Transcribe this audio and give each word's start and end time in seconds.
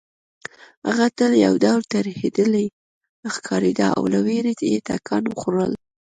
هغه 0.87 1.07
تل 1.17 1.31
یو 1.45 1.53
ډول 1.63 1.81
ترهېدلې 1.93 2.65
ښکارېده 3.33 3.87
او 3.97 4.03
له 4.13 4.19
وېرې 4.27 4.53
یې 4.71 4.77
ټکان 4.87 5.23
خوړل 5.39 5.71